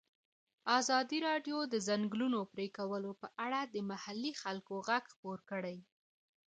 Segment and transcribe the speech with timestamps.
[0.79, 5.77] ازادي راډیو د د ځنګلونو پرېکول په اړه د محلي خلکو غږ خپور کړی.